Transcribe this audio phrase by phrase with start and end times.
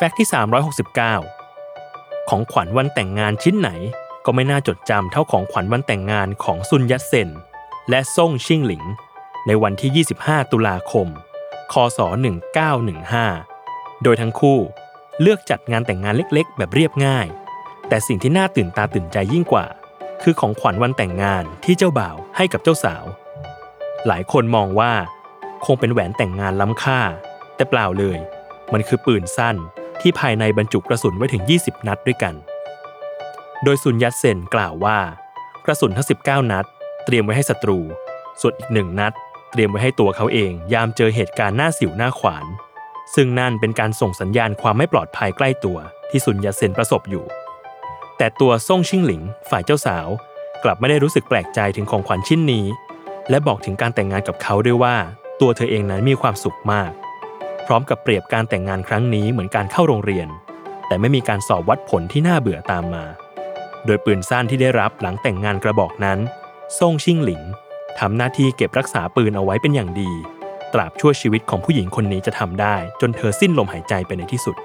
[0.00, 0.28] แฟกต์ที่
[1.48, 3.70] 369 ของขวัญวันแต่งงานชิ้นไหน
[4.24, 7.28] ก็ไม่น่าจดจำเท่าของขวัญวันแต่งงานของซุนยัตเซน
[7.90, 8.84] และซ่งชิงหลิง
[9.46, 11.08] ในวันที่ 25 ตุลาคม
[11.72, 11.98] คศ
[13.20, 14.58] 1915 โดยทั้งคู่
[15.20, 17.26] เลือกจัดงานแต่งงานเล็กๆ แบบเรียบง่าย
[17.88, 19.66] แต่สิ่งที่น่าตื่นตาตื่นใจยิ่งกว่า
[20.22, 23.04] คือของขวัญวันแต่งงานที่เจ้าบ่าวให้กับเจ้าสาว
[24.06, 24.92] หลายคนมองว่า
[25.64, 27.00] คงเป็นแหวนแต่งงานล้ำค่า
[27.56, 28.18] แต่เปล่าเลย
[28.72, 29.56] มันคือปืนสั้น
[30.00, 32.34] ที่ภายในบรรจุกระสุนไว้ถึง 20 นัดด้วยกัน
[33.64, 34.98] โดยซุนยัตเซนกล่าวว่า
[35.64, 36.66] กระสุนทั้ง 19 นัด
[37.04, 37.78] เตรียมไว้ให้ศัตรู
[38.40, 39.12] ส่วนอีกหนึ่งนัด
[39.50, 42.46] เตรียมไว้ให้ตัวเขาเอง ยามเจอเหตุการณ์หน้าสิวหน้าขวาน
[43.14, 45.78] ซึ่งนั่นเป็นการส่งสัญญาณความไม่ปลอดภัยใกล้ตัว
[46.10, 47.24] ที่ซุนยัตเซนประสบอยู่
[48.18, 50.08] แต่ตัวซ่งชิงหลิง ฝ่ายเจ้าสาว
[50.64, 52.66] กลับไม่ได้รู้สึกแปลกใจถึงของขวัญชิ้นนี้
[53.30, 54.96] และบอกถึงการแต่งงานกับเขาด้วยว่า
[55.40, 56.90] ตัวเธอเองนั้นมีความสุขมาก
[57.70, 60.28] พร้อมกับเปรียบการแต่งงานครั้งนี้เหมือนการเข้าโรงเรียน
[60.86, 63.04] แต่ไม่มีการสอบวัดผลที่น่าเบื่อตามมา
[63.86, 66.18] โดยปืนสั้นที่ได้รับหลังแต่งงานกระบอกนั้น
[66.78, 67.42] ซ่งชิงหลิง
[67.98, 70.12] ทำหน้าที่เก็บรักษาปืนเอาไว้เป็นอย่างดี
[70.74, 74.56] ตราบชั่วชีวิตของผู้หญิงคนนี้จะทำได้ จนเธอสิ้นลมหายใจไปในที่สุด